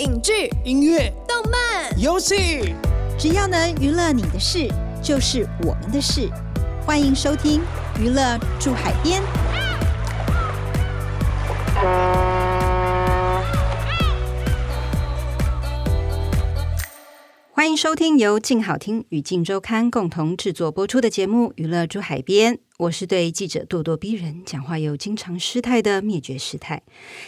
[0.00, 2.74] 影剧、音乐、动漫、游戏，
[3.18, 4.66] 只要能娱乐你的事，
[5.02, 6.26] 就是我们的事。
[6.86, 7.60] 欢迎收听
[8.00, 9.20] 《娱乐住海边》。
[17.60, 26.80] 欢迎收听由静好听与静周刊共同制作播出的节目《娱乐珠海边》，我是对记者咄咄逼人、讲话又经常失态的灭绝师太。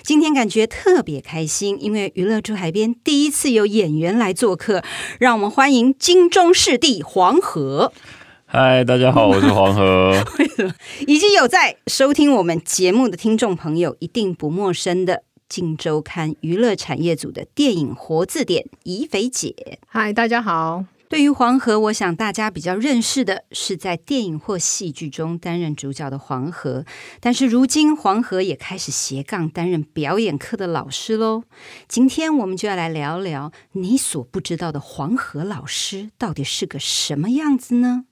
[0.02, 4.82] 今天感觉特别开心，因为《娱乐珠海边》第一次有演员来做客，
[5.20, 7.92] 让我们欢迎金钟视帝黄河。
[8.46, 10.12] 嗨，大家好，我是黄河。
[10.38, 10.72] 为什么？
[11.06, 15.14] 已经有在收听我们节目的听众朋友一定不陌生的。
[15.52, 20.86] 《镜周刊》娱乐产业组的电影活字典怡肥姐，嗨，大家好。
[21.10, 26.86] 对于黄河，我想大家比较认识的是在电影或戏剧中担任主角的黄河，
[27.20, 31.42] 但是如今黄河也开始斜杠担任表演课的老师喽。
[31.86, 38.04] 今天我们就要来聊聊你所不知道的黄河老师到底是个什么样子呢？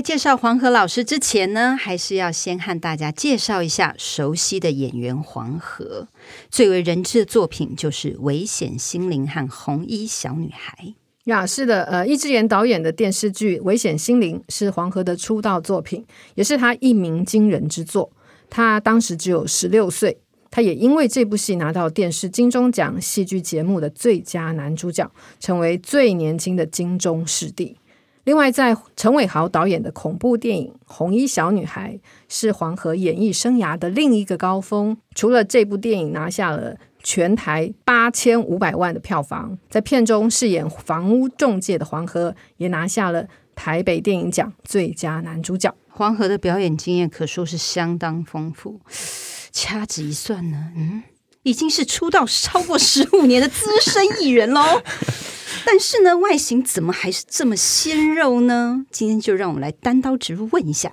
[0.00, 6.08] 在介绍黄河老师之前呢，还是要先和大家介绍一下熟悉的演员黄河。
[6.48, 10.74] 最为人知的作品就是《危险心灵》和《红衣小女孩》
[11.24, 11.46] 呀。
[11.46, 18.10] 是的，呃，易智言导演的电视剧《危险心灵》是黄河的出道作品，也是他一鸣惊人之作。
[18.48, 20.16] 他当时只有十六岁，
[20.50, 27.76] 他也因为这部戏拿到电视金钟奖戏剧节目的最佳男主角，成为最年轻的金钟视帝。
[28.30, 31.94] 另外，在陈伟豪导演的恐怖电影《红衣小女孩》
[32.28, 34.96] 是黄河演艺生涯的另一个高峰。
[35.16, 45.74] 除了这部电影拿下了全台八千五百万的票房，在片中饰演房屋中介的黄河也拿下了台北电影奖最佳男主角。
[45.88, 48.78] 黄河的表演经验可说是相当丰富，
[49.50, 51.02] 掐指一算呢，嗯，
[51.42, 54.62] 已经是出道超过十五年的资深艺人喽。
[55.70, 58.84] 但是呢，外形怎么还是这么鲜肉呢？
[58.90, 60.90] 今天就让我们来单刀直入问一下，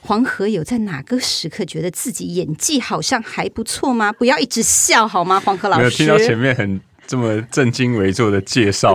[0.00, 4.12] 黄河有在哪个时刻觉得自己演技好像还不错吗？
[4.12, 5.40] 不要一直笑好吗？
[5.40, 8.94] 黄河老师，没有听到前面很这么正襟危坐的介绍，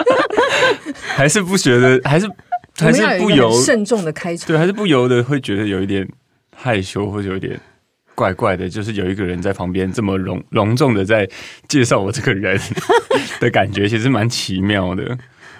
[1.16, 2.30] 还是不觉得， 还是
[2.76, 6.06] 还是不由慎重的开场，对，还是不由得会觉得有一点
[6.54, 7.58] 害羞，或者有一点。
[8.18, 11.24] 怪怪的，就是有一个人在旁边这么隆隆重的在
[11.68, 12.60] 介绍我这个人
[13.38, 15.16] 的感觉，其实蛮奇妙的。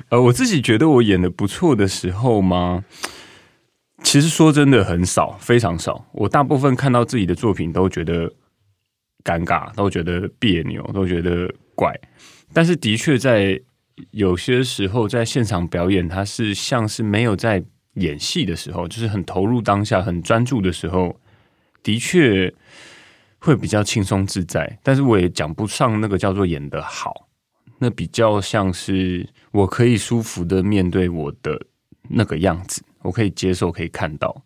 [0.08, 2.84] 呃，我自己觉得我演的不错的时候吗？
[4.02, 6.04] 其实说真的很少，非常少。
[6.10, 8.28] 我大部分看到自己的作品都觉得
[9.22, 11.94] 尴尬，都觉得别扭，都觉得怪。
[12.52, 13.60] 但是的确在
[14.10, 17.62] 有些时候在现场表演，它是像是没有在
[17.94, 21.20] 演戏的时候，就是很投入当下、很专注的时候。
[21.82, 22.52] 的确
[23.38, 27.28] 会比较轻松自在，但是我也讲不上那个叫做演得好，
[27.78, 31.66] 那比较像是我可以舒服的面对我的
[32.08, 34.42] 那个样子，我可以接受，可以看到，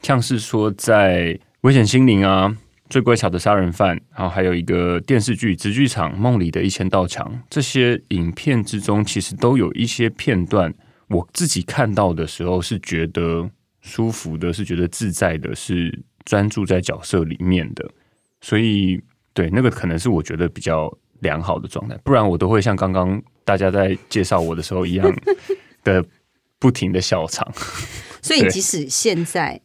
[0.00, 2.48] 像是说在《危险心灵》啊，
[2.88, 10.72] 《最乖巧的杀人犯》，然后还有一个电视剧《直剧场》梦里的一千道墙，这些影片之中，其实都有一些片段，
[11.08, 16.04] 我自己看到的时候是觉得舒服的，是觉得自在的，是。
[16.26, 17.88] 专注在角色里面的，
[18.42, 25.10] 所以对那个可能是我觉得比较良好的状态，不然我都会像刚刚大家在介绍我的时候一样
[25.82, 26.04] 的
[26.58, 27.50] 不停的笑场。
[28.20, 29.58] 所以即使现在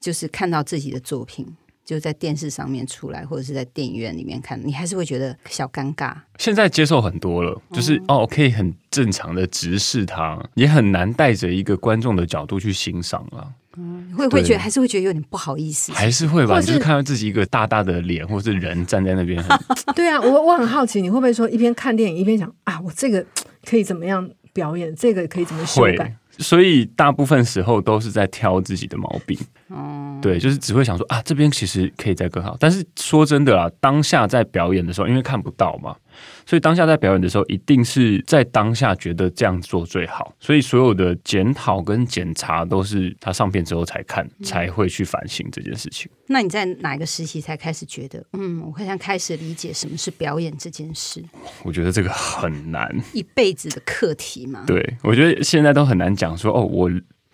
[0.00, 1.46] 就是看到自己的作品
[1.84, 6.14] 就在电视上面出来，或者是在电影院里面看，你还是会觉得小尴尬。
[6.38, 13.52] 现在接受很多了，就是哦，可以很正常的直视它，也很难带着一个观众的角度去欣赏了。
[13.76, 15.92] 嗯，会不会觉得还是会觉得有点不好意思？
[15.92, 19.42] 还是会吧，是就是看到自己一个大大的脸，或是人站在那边。
[19.96, 23.24] 对啊，我我很好奇，你会不会说一边看电影一边想啊，我这个
[23.64, 26.14] 可以怎么样表演，这个可以怎么修改？
[26.38, 29.38] 所以大部分时候都是在挑自己的毛病。
[29.68, 32.56] 哦，对，就是只会想说啊，这边其实可以再更好。
[32.58, 35.94] 但是说真的啊，当下在表演的时候，因为看不到嘛。
[36.46, 40.34] 所以当下在表演的时候，一定是在当下觉得这样做最好。
[40.38, 46.10] 所以所有的检讨跟检查都是他上片之后才看，才会去反省这件事情。
[46.26, 51.22] 那你在哪一个时期才开始觉得，嗯，我好像开始理解什么是表演这件事？
[51.62, 54.64] 我觉得这个很难，一辈子的课题嘛。
[54.66, 56.90] 对，我觉得现在都很难讲说，哦，我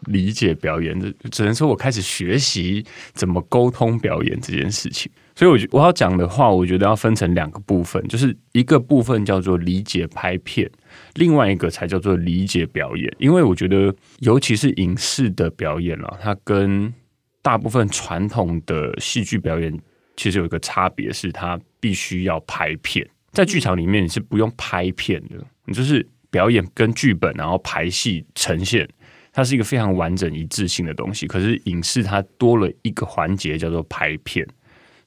[0.06, 5.10] 理解表演，只能说我开始学习怎么沟通表演这件事情。
[5.38, 10.68] 所以，我我要讲的话，我觉得要分成两个部分，就是一个部分叫做理解拍片，
[11.14, 13.08] 另外一个才叫做理解表演。
[13.20, 16.92] 因为我觉得，尤其是影视的表演啊，它跟
[17.40, 19.72] 大部分传统的戏剧表演
[20.16, 23.08] 其实有一个差别，是它必须要拍片。
[23.30, 25.36] 在剧场里面，你是不用拍片的，
[25.66, 28.88] 你就是表演跟剧本，然后排戏呈现，
[29.32, 31.28] 它是一个非常完整一致性的东西。
[31.28, 34.44] 可是影视它多了一个环节，叫做拍片。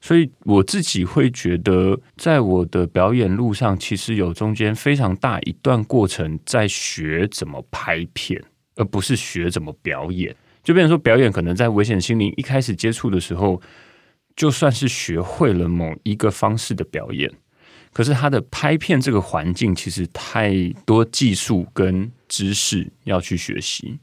[0.02, 8.42] 所以我自己会觉得，在我的表演路上，其实有中间非常大一段过程在学怎么拍片，
[8.74, 10.34] 而不是学怎么表演。
[10.64, 13.62] 就变成说，表演可能在危险心灵一开始接触的时候，
[14.34, 17.30] 就算是学会了某一个方式的表演，
[17.92, 20.52] 可是他的拍片这个环境其实太
[20.84, 23.98] 多技术跟知识要去学习。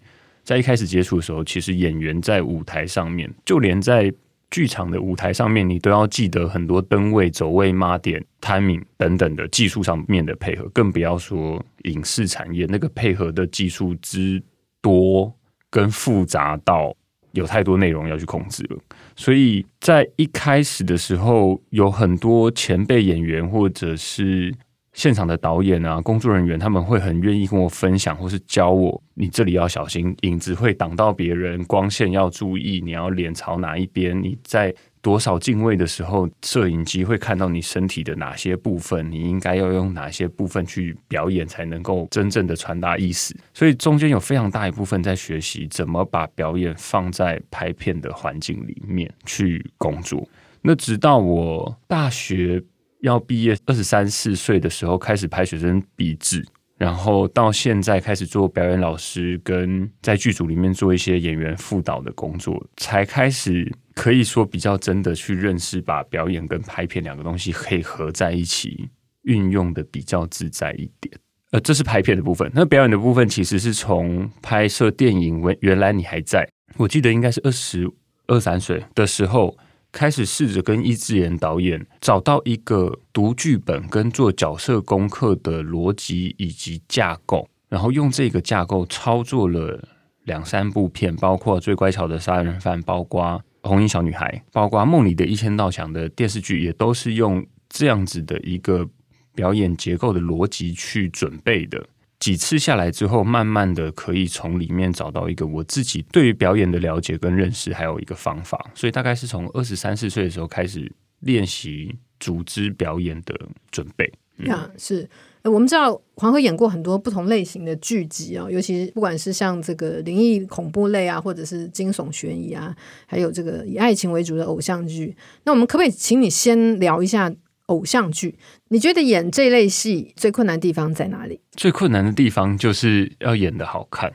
[0.46, 4.12] 在一开始接触的时候，其实演员在舞台上面，就连在
[4.52, 14.42] 剧场的舞台上面，你都要记得很多灯位、走位、码点、timing 等等的技术上面的配合，更不要说影视产业那个配合的技术之
[14.82, 15.34] 多
[15.70, 16.96] 跟复杂到
[17.32, 18.78] 有太多内容要去控制了。
[19.16, 24.54] 所以在一开始的时候，有很多前辈演员或者是。
[24.94, 43.34] 现场的导演啊，工作人员他们会很愿意跟我分享，或是教我，你这里要小心，影子会挡到别人，光线要注意，你要脸朝哪一边，你在多少进位的时候，摄影机会看到你身体的哪些部分，你应该要用哪些部分去表演，才能够真正的传达意思。
[43.54, 50.28] 所以中间有非常大一部分在学习怎么把表演放在拍片的环境里面去工作。
[50.62, 52.62] 那直到我大学。
[53.02, 56.46] 要毕业二十三四岁的时候开始拍学生毕制，
[56.78, 68.90] 然后到现在开始做表演老师，跟在剧组里面做一些演员辅导的工作，才开始可以说比较真的去认识，把表演跟拍片两个东西可以合在一起
[69.24, 71.14] 运用的比较自在一点。
[71.52, 76.46] 呃，这是拍片的部分，那表演的部分其实是从拍摄电影《原原来你还在》，
[76.78, 77.90] 我记得应该是二十
[78.28, 79.58] 二三岁的时候。
[79.92, 89.84] 开始试着跟易智言导演找到一个读剧本跟做角色功课的逻辑以及架构，然后用这个架构操作了
[90.26, 93.24] 两三部片，包括《最乖巧的杀人犯》，包括
[93.68, 98.88] 《红衣小女孩》，包括《梦里的一千道墙》的电视剧，也都是用这样子的一个
[99.34, 101.84] 表演结构的逻辑去准备的。
[102.20, 108.70] 几次下来之后，慢慢的可以从里面找到一个我自己对于表演的了解跟认识，还有一个方法。
[108.76, 113.34] 所以大概是从二十三四岁的时候开始练习组织表演的
[113.72, 114.12] 准备。
[114.46, 115.10] 呀、嗯，是，
[115.44, 122.76] 我们知道黄河演过很多不同类型的剧集啊，尤其是不管是像这个灵异恐怖类啊，或者是惊悚悬疑啊，
[123.06, 125.16] 还有这个以爱情为主的偶像剧。
[125.44, 127.34] 那我们可不可以请你先聊一下？
[127.70, 128.38] 偶像剧，
[128.70, 131.40] 你觉得演这类戏最困难的地方在哪里？
[131.56, 134.12] 最困难的地方就是要演的好看，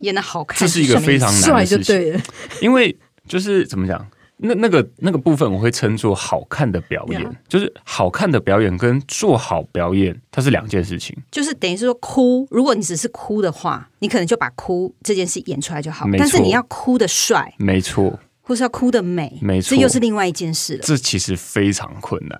[0.00, 1.84] 演的好看，这是一个非常难的事情。
[1.84, 2.20] 对了，
[2.60, 2.96] 因为
[3.26, 11.16] 就是怎么讲，那那个那个部分我会称作好看的表演就是好看的表演跟做好表演，它是两件事情。
[11.30, 16.06] 就是等于是说哭，如果你只是哭的话，你可能就把哭这件事演出来就好。
[16.06, 16.20] 没错。
[16.20, 18.18] 但是你要哭的帅，没错。
[18.42, 20.80] 或是要哭的美，没错，这又是另外一件事了。
[20.82, 22.38] 这其实非常困难，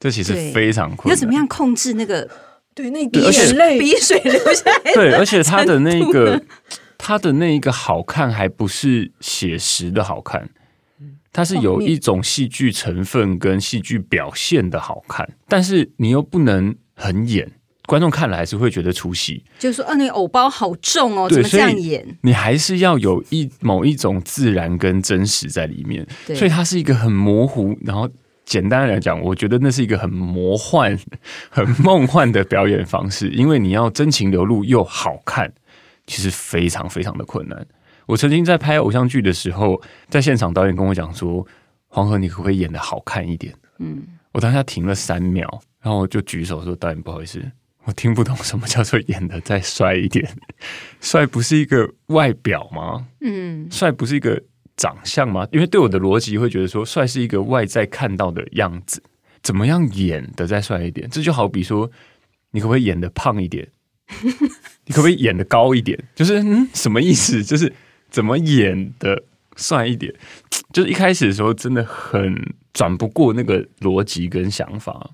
[0.00, 1.10] 这其实非常困难。
[1.10, 2.28] 要怎么样控制那个？
[2.74, 4.92] 对，那鼻水泪、鼻水流下来。
[4.92, 6.42] 对，而且他的那个，
[6.98, 10.50] 他的那一个好看，还不是写实的好看，
[11.32, 17.50] 它是有一种戏剧成分跟戏剧表现的好看，但是你又不能很演。
[17.86, 22.04] 观众看了还是会觉得出戏，就是说，啊，那个偶包好重哦，怎么这样演？
[22.22, 27.78] 你还是要有一某一种自然跟真实在里面，所以它是一个很模糊。
[27.84, 28.08] 然后
[28.44, 30.98] 简单来讲，我觉得那是一个很魔幻、
[31.48, 35.52] 很梦幻的表演方式，因为你要真情流露又好看，
[36.06, 37.66] 其实非常非常的困难。
[38.06, 41.46] 我曾经在拍偶像剧的时候，在现场导演跟我讲说
[41.88, 44.02] ：“黄河，你可不可以演的好看一点？”嗯，
[44.32, 47.42] 我当下停了三秒，然后我就举手说：“导演，不好意思。”
[47.86, 50.28] 我听不懂什么叫做演的再帅一点，
[51.00, 53.06] 帅不是一个外表吗？
[53.20, 54.42] 嗯，帅不是一个
[54.76, 55.46] 长相吗？
[55.52, 59.00] 因为对我的逻辑会觉得说，帅是一个外在看到的样子，
[59.40, 61.08] 怎么样演的再帅一点？
[61.08, 61.88] 这就好比说，
[62.50, 63.68] 你可不可以演的胖一点？
[64.86, 65.96] 你可不可以演的高一点？
[66.14, 67.44] 就是嗯，什么意思？
[67.44, 67.72] 就是
[68.10, 69.22] 怎么演的
[69.56, 70.12] 帅一点？
[70.72, 75.10] 就是一开始的时候真的很转不过那个逻辑跟想法。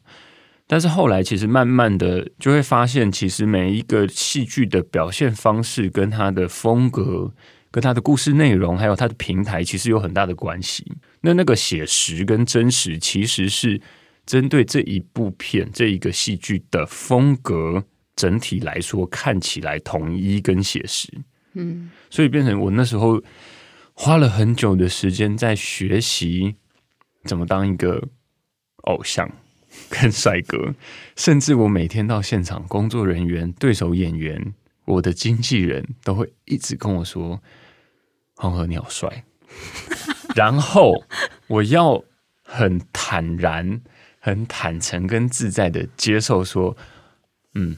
[0.66, 7.32] 但是后来，其实慢慢的就会发现，其实每一个戏剧的表现方式，跟它的风格、
[7.70, 10.90] 跟它的故事内容，还有它的平台，其实有很大的关系。
[11.20, 13.80] 那那个写实跟真实，其实是
[14.24, 17.84] 针对这一部片、这一个戏剧的风格
[18.16, 21.12] 整体来说看起来统一跟写实。
[21.54, 23.22] 嗯，所以变成我那时候
[23.92, 26.54] 花了很久的时间在学习
[27.24, 28.08] 怎么当一个
[28.84, 29.30] 偶像
[29.88, 30.74] 跟帅哥，
[31.16, 37.40] 甚至我每天到现场，工作人员、对手演员、我的经纪人都会一直跟我说
[38.36, 39.24] ：“黄河，你好帅。
[40.36, 41.04] ”然后
[41.46, 42.02] 我要
[42.42, 43.80] 很坦然、
[44.18, 46.76] 很坦诚跟自在的接受说
[47.54, 47.76] ：“嗯，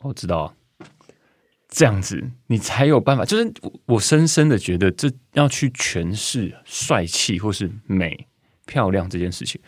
[0.00, 0.54] 我知道。”
[1.74, 3.24] 这样子，你才有办法。
[3.24, 3.50] 就是
[3.86, 8.26] 我深深的觉得，这要去诠释帅气或是美、
[8.66, 9.58] 漂亮这件事情，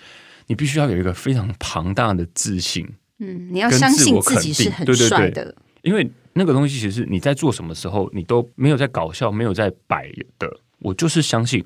[0.47, 2.87] 你必须要有一个非常庞大的自信。
[3.19, 5.31] 嗯，你要相信自己是很帅的。
[5.31, 10.51] 对对对，因为那个东西其实你在做什么时候，你都没有在搞笑，没有在摆的。
[10.79, 11.65] 我就是相信，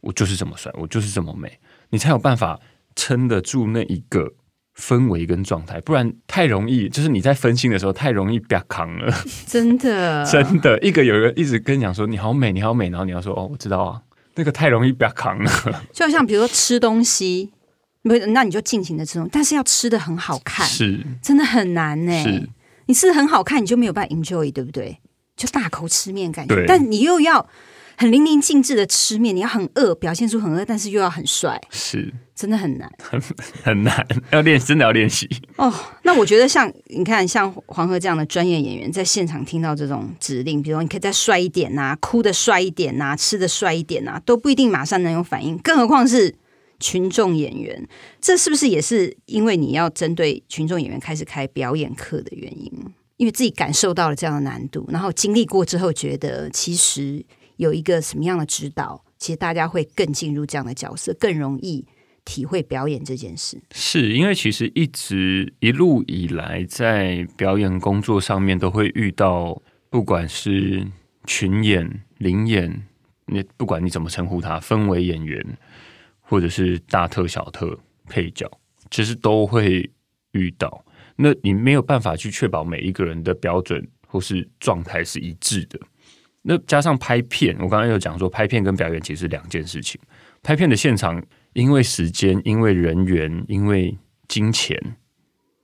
[0.00, 1.58] 我就是这么帅，我就是这么美，
[1.90, 2.58] 你才有办法
[2.94, 4.34] 撑得住那一个。
[4.78, 9.10] 氛围跟状态，不然太容易，就是你在分心的时候太容易被扛了。
[9.48, 14.02] 真的，真的，一个有一个一直跟你讲说你好美，你好美，然后你要说哦，我知道啊，
[14.34, 15.50] 那个太容易被扛了。
[15.94, 17.50] 就像比如说吃东西，
[18.28, 22.22] 那你就尽情的吃但是要吃的很好看，是，真的很难呢。
[22.22, 22.48] 是，
[22.86, 24.98] 你吃的很好看，你就没有办法 enjoy，对不对？
[25.36, 27.46] 就大口吃面感觉，但你又要
[27.96, 32.12] 很淋漓尽致的吃面，你要很饿，表现出很饿，但是又要很帅，是。
[32.36, 33.18] 真的很难，很
[33.64, 35.72] 很难，要练，真的要练习哦。
[36.02, 45.56] 那我觉得像你看，像黄河这样的专业演员，在现场听到这种指令，比如说你可以再帅一点呐、啊，哭的帅一点呐、啊，吃的帅一点呐、啊，都不一定马上能有反应。
[45.64, 46.34] 更何况是
[46.80, 47.88] 群众演员，
[48.20, 52.72] 这是不是也是因为你要针对群众演员开始开表演课的原因？
[53.16, 57.24] 因为自己感受到了这样的难度，然后经历过之后，觉得其实
[57.56, 61.86] 有一个什么样的指导，其实大家会更进入这样的角色，更容易。
[62.28, 70.84] 体会表演这件事，是因为其实一直一路以来在表演工作上面都会遇到，不管是
[71.24, 72.82] 群演、临演，
[73.26, 75.40] 你不管你怎么称呼他，氛围演员，
[76.28, 78.50] 或者是大特、小特、配角，
[78.90, 79.90] 其实都会
[80.32, 80.84] 遇到。
[81.16, 85.80] 那你没有办法去确保每一个人的标准或是状态是一致的。
[86.42, 90.00] 那加上拍片，我刚刚有讲说，拍片跟表演其实是两件事情。
[90.42, 91.22] 拍片的现场。
[91.52, 93.96] 因为时间，因为人员，因为
[94.28, 94.78] 金钱，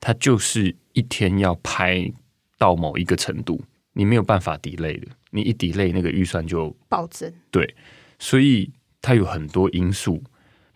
[0.01, 2.11] 它就是一天要拍
[2.57, 5.09] 到某一个程度，你没有办法 delay 的。
[5.33, 7.31] 你一 delay，那个预算就暴增。
[7.51, 7.75] 对，
[8.19, 10.25] 所以它有很多因素。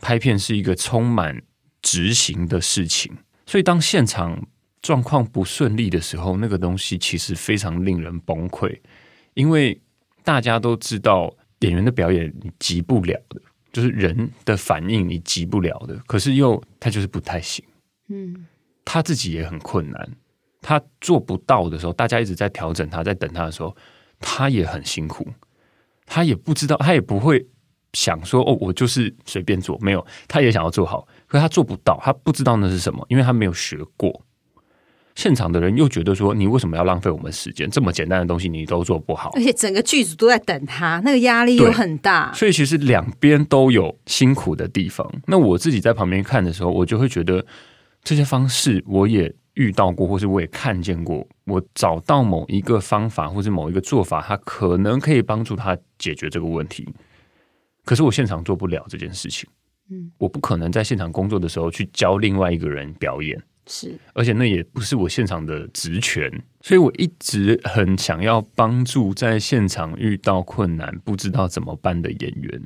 [0.00, 1.43] 拍片是一个充满
[1.83, 4.47] 执行的事情，所以当现场
[4.83, 8.79] 状况不顺利的时候，那个东西其实非常令人崩溃。
[9.35, 9.81] 因为
[10.25, 13.41] 大家都知道，演员的表演你急不了的。
[13.73, 17.62] 就是人的反应你急不了的，可是又他就是不太行，
[18.09, 18.47] 嗯，
[18.87, 20.11] 他自己也很困难，
[20.62, 23.76] 他做不到的时候，大家一直在调整他，在等他的时候，
[24.19, 25.29] 他也很辛苦，
[26.07, 27.47] 他也不知道，他也不会
[27.97, 34.23] 想说哦，我就是随便做，没有，他也想要做好，可是他做不到，他不知道那是什么，因为他没有学过。
[35.15, 37.71] 现场的人又觉得说：“你为什么要浪费我们时间？
[37.71, 42.31] 这么简单的东西你都做不好，而且整个剧组都在等他，那个压力又很大。
[42.35, 45.11] 所以其实两边都有辛苦的地方。
[45.26, 47.43] 那我自己在旁边看的时候，我就会觉得
[48.05, 51.26] 这些方式我也遇到过，或是我也看见过。
[51.47, 56.87] 我找到某一个方法，或是某一个做法，它可能可以帮助他解决这个问题。
[57.87, 59.49] 可是我现场做不了这件事情。
[59.88, 72.62] 嗯，我不可能在现场工作的时候去教另外一个人表演。”是，而且那也不是我现场的职权，所以我一直很想要帮助在现场遇到困难不知道怎么办的演员，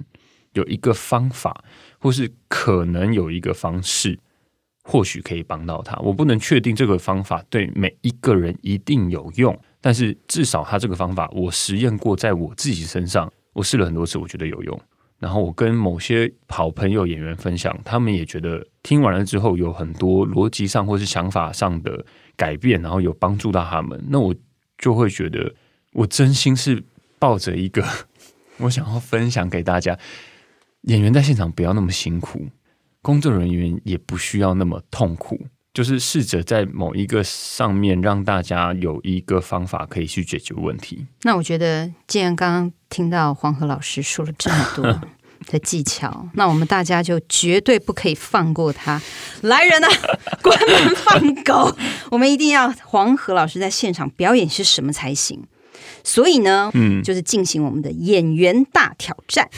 [0.52, 1.64] 有一个方法，
[1.98, 4.18] 或是可能有一个方式，
[4.82, 5.96] 或许可以帮到他。
[6.00, 14.80] 我不能确定这个方法对每一个人一定有用，但是至少他这个方法我实验过，在我自己身上，我试了很多次，我觉得有用。
[15.20, 22.04] 然后我跟某些好朋友演员分享，他们也觉得听完了之后有很多逻辑上或是想法上的
[22.36, 24.02] 改变，然后有帮助到他们。
[24.08, 24.34] 那我
[24.78, 25.54] 就会觉得，
[25.92, 26.82] 我真心是
[27.18, 27.86] 抱着一个
[28.58, 29.96] 我想要分享给大家，
[30.82, 32.48] 演员在现场不要那么辛苦，
[33.02, 35.46] 工作人员也不需要那么痛苦。
[35.72, 41.06] 就是试着在某一个上面让大家有一个方法可以去解决问题。
[41.22, 45.00] 那我觉得，既然刚刚听到黄河老师说了这么多
[45.50, 49.00] 的技巧，那我们大家就绝对不可以放过他。
[49.40, 49.88] 来人啊，
[50.42, 51.74] 关门放狗！
[52.10, 55.42] 我们一定要黄河老师在现场表演是什么才行。
[56.04, 59.48] 所以呢，嗯，就是进行我们的演员大挑战，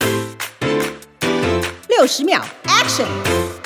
[1.88, 3.59] 六十秒，Action！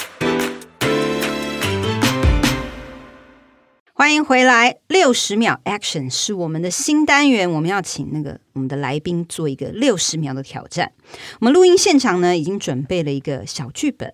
[3.96, 10.92] 欢迎回来，六十秒 Action 是我们的新单元，我们要请那个我们的来宾做一个六十秒的挑战。
[11.38, 14.12] 我们录音现场呢，已经准备了一个小剧本，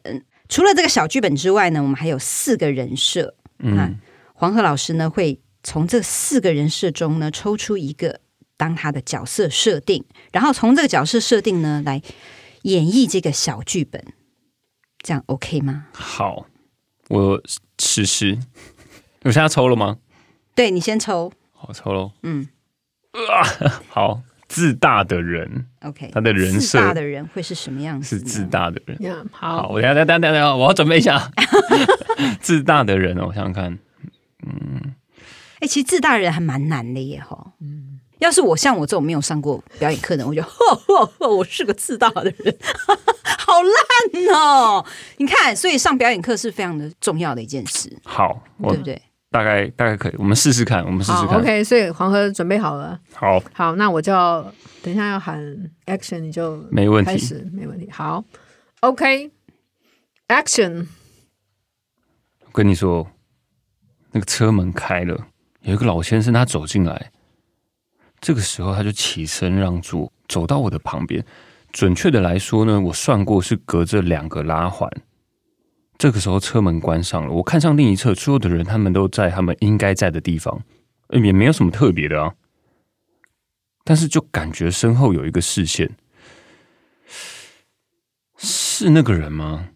[0.51, 3.35] 除了这个小剧本之外呢，我们还有四个人设。
[3.61, 3.99] 嗯，
[4.35, 8.21] 黄河老师呢会从这四个人设中呢抽出一个
[8.59, 12.03] 当他的角色设定，然后从这个角色设定呢来
[12.63, 14.05] 演绎这个小剧本，
[14.99, 15.87] 这样 OK 吗？
[15.93, 16.45] 好，
[17.09, 17.43] 我
[17.79, 18.39] 试试。
[19.23, 19.99] 我现在抽了吗？
[20.55, 21.33] 对，你先抽。
[21.53, 22.13] 好，抽喽。
[22.23, 22.49] 嗯，
[23.13, 23.45] 啊，
[23.89, 25.67] 好，自大的人。
[25.83, 28.19] OK，他的人设，自大的人会是什么样子？
[28.19, 28.97] 是自大的人。
[28.99, 31.31] Yeah, 好，好，我等下等下等下，我要准备一下。
[32.41, 33.79] 自大的人哦，我想想看。
[34.47, 34.95] 嗯，
[35.57, 37.53] 哎、欸，其实自大的人还蛮难的耶，哈。
[37.61, 42.57] 嗯，要是我像我这种没有上过表演课的，我就呵呵呵，我是个自大的人，
[43.39, 44.85] 好烂哦。
[45.19, 47.95] 你看，所以上表演课是非常的重要的一件事。
[48.05, 49.01] 好，对不对？
[49.31, 51.39] 大概大概可以，我们试试看，我们试试看。
[51.39, 53.01] OK，所以黄河准备好了。
[53.15, 54.43] 好，好，那我就要
[54.83, 55.41] 等一下要喊
[55.87, 57.89] Action，你就没问题，开始没问题。
[57.93, 58.25] 好
[58.81, 59.29] ，OK，Action。
[62.45, 63.09] 我跟你说，
[64.11, 65.27] 那个车门开了，
[65.61, 67.13] 有一个老先生他走进来，
[68.21, 71.25] 这个时候他就起身让座，走到我的旁边。
[71.71, 74.91] 准确的来说呢，我算过是隔着两个拉环。
[76.01, 80.63] 这个时候车门关上了，我看向另一侧，所有的人他们都在他们应该在的地方，
[81.11, 82.35] 也没有什么特别的啊。
[83.85, 85.95] 但是就感觉身后有一个视线，
[88.39, 89.69] 是那个人吗？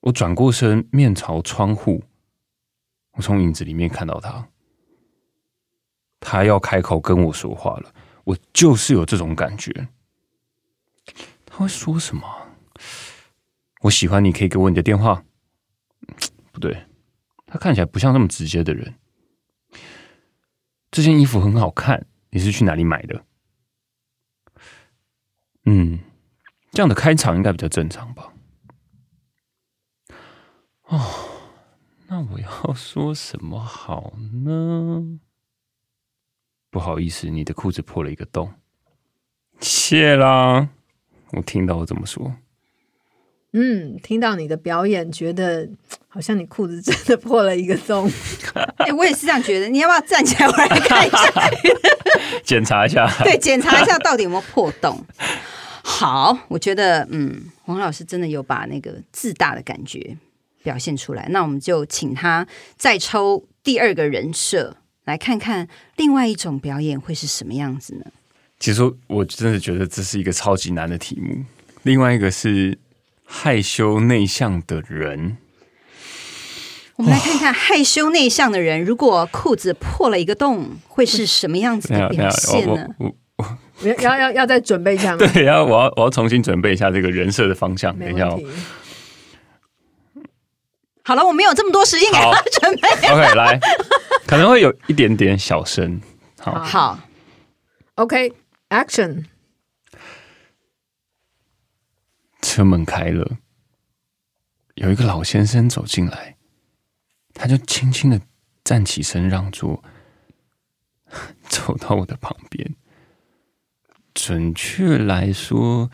[0.00, 2.04] 我转过身，面朝窗户，
[3.12, 4.48] 我从影子里面看到他，
[6.20, 9.88] 他要开口跟我说话了，我就是有这种感觉。
[11.46, 12.39] 他会说什么？
[13.80, 15.24] 我喜欢你，可以给我你的电话。
[16.52, 16.86] 不对，
[17.46, 18.94] 他看起来不像那么直接的人。
[20.90, 23.24] 这件衣服很好看，你是去哪里买的？
[25.64, 26.00] 嗯，
[26.72, 28.32] 这样的开场应该比较正常吧？
[30.86, 31.00] 哦，
[32.08, 34.14] 那我要说什么好
[34.44, 35.20] 呢？
[36.70, 38.52] 不好意思，你的裤子破了一个洞。
[39.60, 40.68] 谢啦，
[41.32, 42.34] 我听到我怎么说。
[43.52, 45.68] 嗯，听到你的表演，觉得
[46.06, 48.08] 好像你裤子真的破了一个洞。
[48.78, 49.68] 哎、欸，我也是这样觉得。
[49.68, 51.50] 你要不要站起来，我来看一下，
[52.44, 53.10] 检查一下？
[53.24, 55.04] 对，检查一下到底有没有破洞。
[55.82, 60.16] 好，我觉得，嗯，黄老师真的有把那个自大的感觉
[60.62, 61.26] 表现出来。
[61.30, 68.04] 那我们就请他再抽第二个人设，来看看另外一种表演会是什么样子呢？
[68.60, 71.44] 其实我真的觉得这是一个超级难的题目。
[71.82, 72.78] 另外一个是。
[73.32, 75.38] 害羞内向的人，
[76.96, 82.88] 我们来看看害羞内向的人，如果裤子破了一个洞，会是什么样子的表现呢？
[82.98, 83.14] 我
[83.82, 85.18] 我要要要要再准备一下吗？
[85.32, 87.96] 对，要我要我要重新准备一下这个人设的方向。
[87.98, 88.40] 等一下，哦
[91.02, 92.88] 好了，我没有这么多时间给他 准备。
[93.08, 93.58] OK，来，
[94.26, 96.00] 可能会有一点点小声。
[96.38, 97.00] 好，好
[97.94, 99.24] ，OK，Action。
[102.42, 103.38] 车门开了，
[104.74, 106.36] 有一个老先生走进来，
[107.34, 108.20] 他就轻轻的
[108.64, 109.82] 站起身让座，
[111.48, 112.74] 走到我的旁边。
[114.14, 115.90] 准确来说，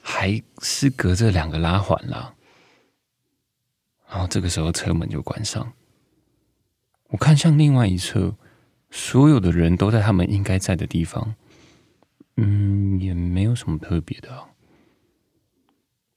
[0.00, 2.34] 还是隔着两个拉环啦。
[4.08, 5.72] 然后这个时候车门就关上，
[7.08, 8.36] 我看向另外一侧，
[8.90, 11.34] 所有的人都在他们应该在的地方。
[12.36, 14.51] 嗯，也没有什么特别的。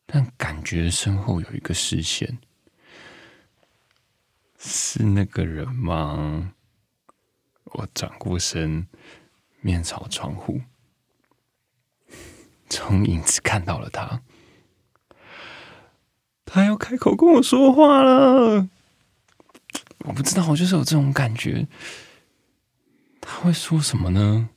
[0.06, 2.38] 但感觉身后有一个视线，
[4.58, 6.54] 是那个人吗？
[7.66, 8.88] 我转过身，
[9.62, 10.62] 面朝窗户，
[12.70, 14.22] 从影子看到了他。
[16.46, 18.70] 他要开口跟我说话了，
[20.06, 21.68] 我不知道，我就是有这种感觉。
[23.20, 24.50] 他会说什么呢？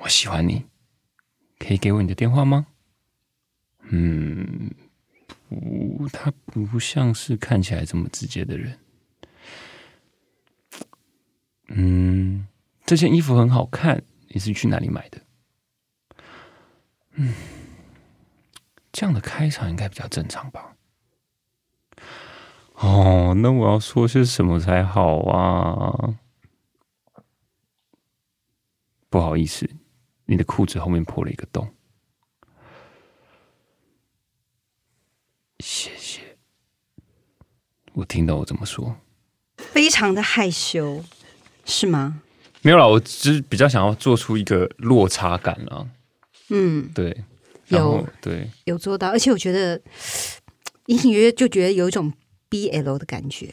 [0.00, 0.66] 我喜欢你，
[1.58, 2.66] 可以给我你的电话吗？
[3.90, 4.70] 嗯，
[5.48, 8.78] 不，他不像是看起来这么直接的人。
[11.68, 12.46] 嗯，
[12.84, 15.20] 这件衣服很好看，你是去哪里买的？
[17.12, 17.34] 嗯，
[18.92, 20.76] 这样的开场应该比较正常吧？
[22.74, 26.18] 哦，那我要说些什么才好啊？
[29.08, 29.68] 不好意思，
[30.26, 31.72] 你的裤子后面破了一个洞。
[35.58, 36.20] 谢谢，
[37.94, 38.96] 我听到我这么说，
[39.56, 41.02] 非常的害羞，
[41.64, 42.20] 是吗？
[42.62, 45.86] 没有啦，我只是比较想要做出一个落差感啊。
[46.50, 47.24] 嗯，对，
[47.68, 48.06] 有。
[48.20, 48.50] 对。
[48.64, 49.80] 有做到，而且我觉得
[50.86, 52.12] 隐隐约约就觉得有一种
[52.50, 53.52] BL 的感觉。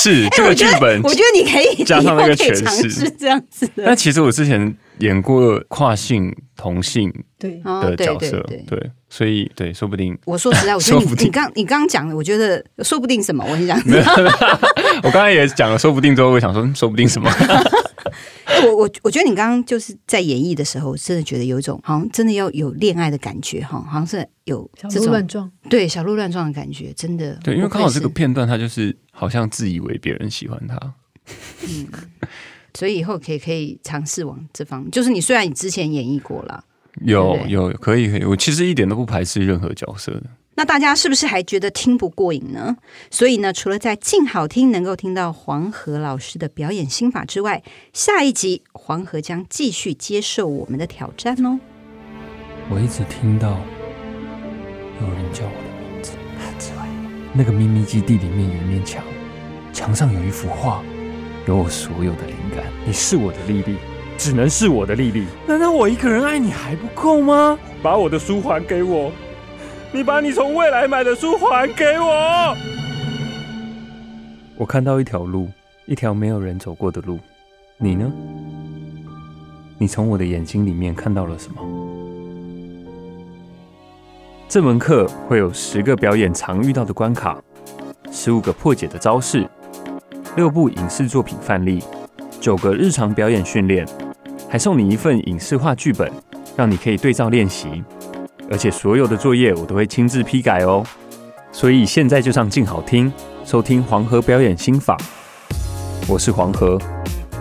[0.00, 2.88] 是这个剧本我，我觉得你可以加上那个诠释。
[2.88, 3.66] 是这样子。
[3.68, 3.84] 的。
[3.84, 7.60] 但其实我之前演过跨性同性对。
[7.62, 10.16] 的角色，对，对，对，对，所以对，说不定。
[10.24, 13.80] 我说实在，我觉得你你刚你刚刚讲的，我觉得说不定什么，我跟你讲。
[15.02, 17.30] 我刚才也讲了，说不定之后我想说，说不定什么。
[18.64, 27.38] 我我我觉得你刚刚就是在演绎的时候，真的觉得有一种好像真的要有恋爱的感觉哈，好像是有小鹿乱撞，对小鹿乱撞的感觉，真的。
[27.44, 30.76] 对，因为刚好这个片段，他就是好像自以为别人喜欢他，
[31.62, 31.86] 嗯，
[32.74, 36.64] 所以以后可以可以尝试往这方，就是你虽然你之前演绎过了，
[37.04, 40.24] 有对对有可以可以，我其实一点都不排斥任何角色的。
[40.54, 42.76] 那大家是不是还觉得听不过瘾呢？
[43.10, 51.60] 所以呢，除了在静好听能够听到黄河老师的表演心法之外，下一集黄河将继续接受我们的挑战哦。
[52.68, 53.60] 我一直听到
[55.00, 56.12] 有人叫我的名字，
[57.32, 59.04] 那个秘密基地里面有一面墙，
[59.72, 60.82] 墙上有一幅画，
[61.46, 62.64] 有我所有的灵感。
[62.84, 63.76] 你是我的丽丽，
[64.18, 65.24] 只能是我的丽丽。
[65.46, 67.56] 难道我一个人爱你还不够吗？
[67.80, 69.12] 把我的书还给我。
[69.92, 72.56] 你把你从未来买的书还给我。
[74.56, 75.48] 我看到一条路，
[75.86, 77.18] 一条没有人走过的路。
[77.78, 78.12] 你呢？
[79.78, 81.62] 你从我的眼睛里面看到了什么？
[84.48, 87.40] 这门课会有十个表演常遇到的关卡，
[88.10, 89.48] 十五个破解的招式，
[90.34, 91.82] 六部影视作品范例，
[92.40, 93.86] 九个日常表演训练，
[94.48, 96.10] 还送你一份影视化剧本，
[96.56, 97.84] 让你可以对照练习。
[98.50, 100.82] 而且所有的作业我都会亲自批改哦，
[101.52, 103.12] 所以现在就上静好听，
[103.44, 104.96] 收听黄河表演心法。
[106.08, 106.78] 我是黄河，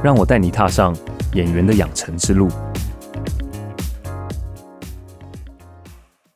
[0.03, 0.93] 让我带你踏上
[1.33, 2.49] 演员的养成之路。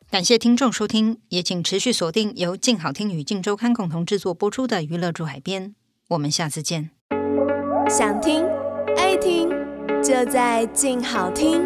[0.10, 5.70] 感谢听众收听，也请持续锁定由静好听与静周刊共同制作播出的《娱乐住海边》，
[6.10, 6.92] 我们下次见。
[7.90, 8.46] 想听
[8.98, 9.50] 爱听，
[10.04, 11.64] 就在静好听。